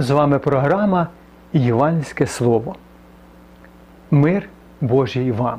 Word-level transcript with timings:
З 0.00 0.10
вами 0.10 0.38
програма 0.38 1.06
Євангельське 1.52 2.26
Слово. 2.26 2.76
Мир 4.10 4.48
Божий 4.80 5.32
вам. 5.32 5.58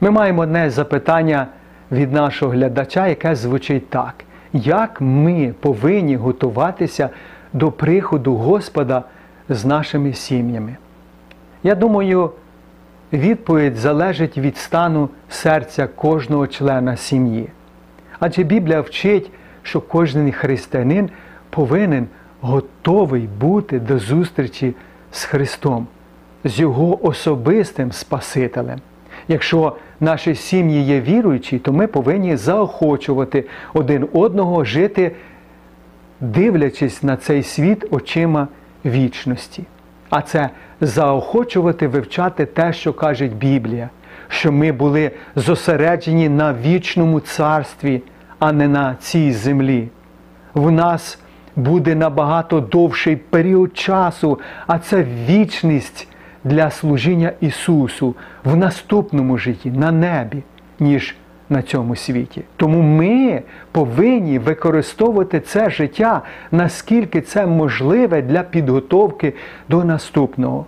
Ми 0.00 0.10
маємо 0.10 0.42
одне 0.42 0.70
запитання 0.70 1.46
від 1.92 2.12
нашого 2.12 2.52
глядача, 2.52 3.06
яке 3.06 3.34
звучить 3.34 3.90
так: 3.90 4.14
як 4.52 5.00
ми 5.00 5.54
повинні 5.60 6.16
готуватися 6.16 7.10
до 7.52 7.72
приходу 7.72 8.34
Господа 8.34 9.02
з 9.48 9.64
нашими 9.64 10.12
сім'ями? 10.12 10.76
Я 11.62 11.74
думаю, 11.74 12.30
відповідь 13.12 13.76
залежить 13.76 14.38
від 14.38 14.56
стану 14.56 15.08
серця 15.28 15.86
кожного 15.86 16.46
члена 16.46 16.96
сім'ї. 16.96 17.48
Адже 18.18 18.42
Біблія 18.42 18.80
вчить, 18.80 19.30
що 19.62 19.80
кожен 19.80 20.32
християнин 20.32 21.10
повинен 21.50 22.08
готовий 22.42 23.28
бути 23.40 23.80
до 23.80 23.98
зустрічі 23.98 24.74
з 25.10 25.24
Христом, 25.24 25.86
з 26.44 26.60
Його 26.60 27.06
особистим 27.06 27.92
Спасителем. 27.92 28.78
Якщо 29.28 29.76
наші 30.00 30.34
сім'ї 30.34 30.82
є 30.82 31.00
віруючі, 31.00 31.58
то 31.58 31.72
ми 31.72 31.86
повинні 31.86 32.36
заохочувати 32.36 33.44
один 33.74 34.08
одного 34.12 34.64
жити, 34.64 35.12
дивлячись 36.20 37.02
на 37.02 37.16
цей 37.16 37.42
світ 37.42 37.84
очима 37.90 38.48
вічності. 38.84 39.64
А 40.10 40.22
це 40.22 40.50
заохочувати 40.80 41.88
вивчати 41.88 42.46
те, 42.46 42.72
що 42.72 42.92
каже 42.92 43.26
Біблія, 43.26 43.90
що 44.28 44.52
ми 44.52 44.72
були 44.72 45.10
зосереджені 45.36 46.28
на 46.28 46.54
вічному 46.54 47.20
царстві, 47.20 48.02
а 48.38 48.52
не 48.52 48.68
на 48.68 48.94
цій 48.94 49.32
землі. 49.32 49.88
В 50.54 50.70
нас 50.70 51.18
буде 51.56 51.94
набагато 51.94 52.60
довший 52.60 53.16
період 53.16 53.76
часу, 53.76 54.40
а 54.66 54.78
це 54.78 55.06
вічність 55.28 56.08
для 56.44 56.70
служіння 56.70 57.32
Ісусу 57.40 58.14
в 58.44 58.56
наступному 58.56 59.38
житті, 59.38 59.70
на 59.70 59.92
небі, 59.92 60.42
ніж 60.80 61.16
на 61.50 61.62
цьому 61.62 61.96
світі. 61.96 62.42
Тому 62.56 62.82
ми 62.82 63.42
повинні 63.72 64.38
використовувати 64.38 65.40
це 65.40 65.70
життя, 65.70 66.22
наскільки 66.50 67.20
це 67.20 67.46
можливе 67.46 68.22
для 68.22 68.42
підготовки 68.42 69.34
до 69.68 69.84
наступного, 69.84 70.66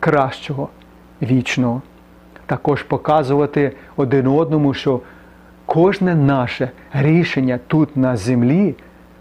кращого, 0.00 0.68
вічного. 1.22 1.82
Також 2.46 2.82
показувати 2.82 3.72
один 3.96 4.26
одному, 4.26 4.74
що 4.74 5.00
кожне 5.66 6.14
наше 6.14 6.70
рішення 6.92 7.58
тут 7.66 7.96
на 7.96 8.16
землі 8.16 8.74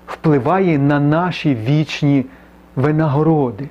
впливає 0.09 0.79
на 0.79 0.99
наші 0.99 1.55
вічні 1.55 2.25
винагороди, 2.75 3.69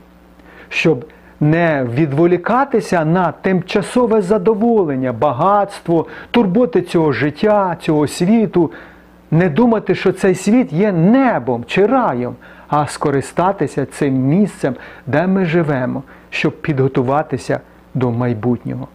щоб 0.68 1.04
не 1.40 1.86
відволікатися 1.94 3.04
на 3.04 3.32
тимчасове 3.32 4.22
задоволення, 4.22 5.12
багатство, 5.12 6.06
турботи 6.30 6.82
цього 6.82 7.12
життя, 7.12 7.76
цього 7.80 8.06
світу, 8.06 8.70
не 9.30 9.48
думати, 9.48 9.94
що 9.94 10.12
цей 10.12 10.34
світ 10.34 10.72
є 10.72 10.92
небом 10.92 11.64
чи 11.66 11.86
раєм, 11.86 12.36
а 12.68 12.86
скористатися 12.86 13.86
цим 13.86 14.14
місцем, 14.14 14.74
де 15.06 15.26
ми 15.26 15.44
живемо, 15.44 16.02
щоб 16.30 16.62
підготуватися 16.62 17.60
до 17.94 18.10
майбутнього. 18.10 18.88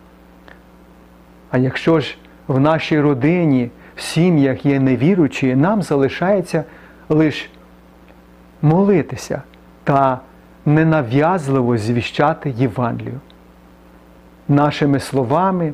А 1.52 1.58
якщо 1.58 2.00
ж 2.00 2.18
в 2.48 2.60
нашій 2.60 3.00
родині, 3.00 3.70
в 3.96 4.02
сім'ях 4.02 4.66
є 4.66 4.80
невіручі, 4.80 5.56
нам 5.56 5.82
залишається 5.82 6.64
лише 7.14 7.48
молитися 8.62 9.42
та 9.84 10.20
ненав'язливо 10.66 11.78
звіщати 11.78 12.50
Євангелію. 12.58 13.20
Нашими 14.48 15.00
словами, 15.00 15.74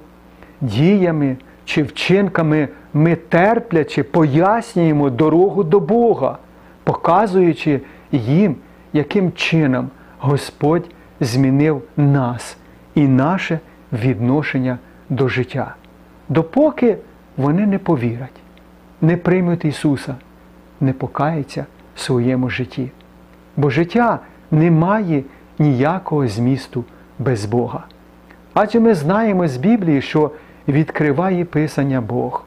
діями 0.61 1.37
чи 1.65 1.83
вчинками 1.83 2.67
ми 2.93 3.15
терплячи 3.15 4.03
пояснюємо 4.03 5.09
дорогу 5.09 5.63
до 5.63 5.79
Бога, 5.79 6.37
показуючи 6.83 7.81
їм, 8.11 8.55
яким 8.93 9.31
чином 9.31 9.89
Господь 10.19 10.89
змінив 11.19 11.81
нас 11.97 12.57
і 12.95 13.07
наше 13.07 13.59
відношення 13.93 14.77
до 15.09 15.27
життя. 15.27 15.75
Допоки 16.29 16.97
вони 17.37 17.67
не 17.67 17.79
повірять, 17.79 18.41
не 19.01 19.17
приймуть 19.17 19.65
Ісуса, 19.65 20.15
не 20.81 20.93
покаються 20.93 21.65
в 21.95 21.99
своєму 21.99 22.49
житті. 22.49 22.91
Бо 23.57 23.69
життя 23.69 24.19
не 24.51 24.71
має 24.71 25.23
ніякого 25.59 26.27
змісту 26.27 26.83
без 27.19 27.45
Бога. 27.45 27.83
Адже 28.53 28.79
ми 28.79 28.93
знаємо 28.93 29.47
з 29.47 29.57
Біблії, 29.57 30.01
що 30.01 30.31
відкриває 30.67 31.45
Писання 31.45 32.01
Бог. 32.01 32.43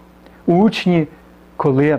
Учні, 0.47 1.07
коли 1.57 1.99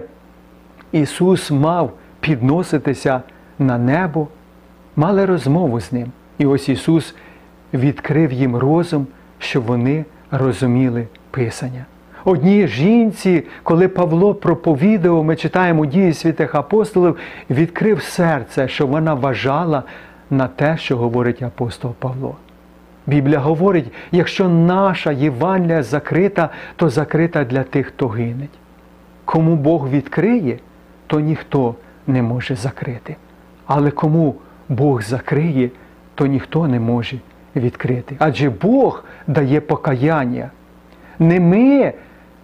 Ісус 0.92 1.52
мав 1.52 1.92
підноситися 2.20 3.22
на 3.60 3.78
небо, 3.78 4.28
мали 4.96 5.26
розмову 5.26 5.80
з 5.80 5.92
Ним. 5.92 6.12
І 6.38 6.46
ось 6.46 6.70
Ісус 6.70 7.16
відкрив 7.74 8.32
їм 8.32 8.56
розум, 8.56 9.08
щоб 9.40 9.64
вони 9.64 10.06
розуміли 10.32 11.08
Писання. 11.32 11.86
Одній 12.26 12.68
жінці, 12.68 13.44
коли 13.64 13.88
Павло 13.88 14.36
проповідував, 14.36 15.24
ми 15.24 15.36
читаємо 15.36 15.86
дії 15.86 16.14
святих 16.14 16.56
апостолів, 16.56 17.18
відкрив 17.50 18.02
серце, 18.02 18.68
що 18.68 18.88
вона 18.88 19.14
вважала 19.14 19.84
на 20.30 20.48
те, 20.48 20.78
що 20.78 20.98
говорить 20.98 21.42
апостол 21.42 21.94
Павло. 22.00 22.36
Біблія 23.08 23.40
говорить, 23.40 23.92
якщо 24.12 24.50
наша 24.50 25.12
Євангелія 25.12 25.84
закрита, 25.84 26.50
то 26.76 26.90
закрита 26.90 27.44
для 27.44 27.64
тих, 27.64 27.88
хто 27.88 28.08
гине. 28.08 28.48
Кому 29.26 29.56
Бог 29.56 29.90
відкриє, 29.90 30.58
то 31.08 31.20
ніхто 31.20 31.76
не 32.08 32.22
може 32.22 32.56
закрити. 32.56 33.16
Але 33.66 33.92
кому 33.92 34.36
Бог 34.70 35.02
закриє, 35.02 35.70
то 36.16 36.26
ніхто 36.26 36.68
не 36.68 36.80
може 36.80 37.18
відкрити. 37.56 38.16
Адже 38.20 38.50
Бог 38.50 39.04
дає 39.28 39.62
покаяння. 39.62 40.50
Не 41.20 41.40
ми 41.40 41.94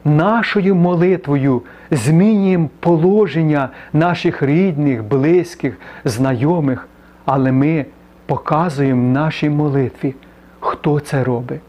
нашою 0.09 0.75
молитвою 0.75 1.61
змінюємо 1.91 2.69
положення 2.79 3.69
наших 3.93 4.43
рідних, 4.43 5.03
близьких, 5.03 5.77
знайомих, 6.05 6.87
але 7.25 7.51
ми 7.51 7.85
показуємо 8.25 9.13
нашій 9.13 9.49
молитві, 9.49 10.15
хто 10.59 10.99
це 10.99 11.23
робить, 11.23 11.61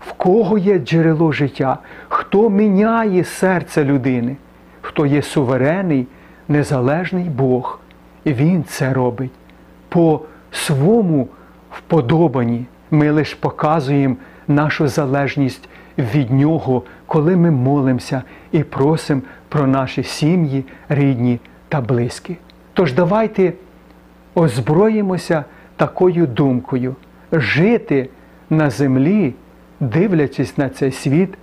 в 0.00 0.12
кого 0.12 0.58
є 0.58 0.78
джерело 0.78 1.32
життя, 1.32 1.78
хто 2.08 2.50
міняє 2.50 3.24
серце 3.24 3.84
людини, 3.84 4.36
хто 4.80 5.06
є 5.06 5.22
суверенний, 5.22 6.06
незалежний 6.48 7.24
Бог. 7.24 7.80
І 8.24 8.32
Він 8.32 8.64
це 8.64 8.92
робить. 8.92 9.30
По 9.88 10.20
своєму 10.50 11.28
вподобанні. 11.70 12.66
Ми 12.90 13.10
лише 13.10 13.36
показуємо 13.40 14.16
нашу 14.48 14.88
залежність 14.88 15.68
від 15.98 16.30
Нього, 16.30 16.82
коли 17.06 17.36
ми 17.36 17.50
молимося 17.50 18.22
і 18.52 18.62
просимо 18.62 19.22
про 19.48 19.66
наші 19.66 20.02
сім'ї, 20.02 20.64
рідні 20.88 21.40
та 21.68 21.80
близькі. 21.80 22.36
Тож 22.72 22.92
давайте 22.92 23.52
озброїмося 24.34 25.44
такою 25.76 26.26
думкою, 26.26 26.96
жити 27.32 28.08
на 28.50 28.70
землі, 28.70 29.34
дивлячись 29.80 30.58
на 30.58 30.68
цей 30.68 30.92
світ 30.92 31.34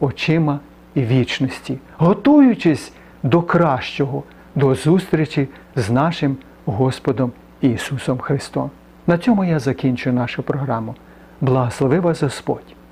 очима 0.00 0.60
вічності, 0.96 1.78
готуючись 1.96 2.92
до 3.22 3.42
кращого, 3.42 4.22
до 4.54 4.74
зустрічі 4.74 5.48
з 5.76 5.90
нашим 5.90 6.36
Господом 6.66 7.32
Ісусом 7.60 8.18
Христом. 8.18 8.70
На 9.06 9.18
цьому 9.18 9.44
я 9.44 9.58
закінчу 9.58 10.12
нашу 10.12 10.42
програму. 10.42 10.94
Благослови 11.40 12.00
вас 12.00 12.22
Господь! 12.22 12.83